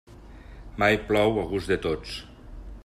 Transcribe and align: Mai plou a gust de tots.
Mai 0.83 0.97
plou 1.11 1.37
a 1.41 1.45
gust 1.53 1.73
de 1.75 1.79
tots. 1.87 2.19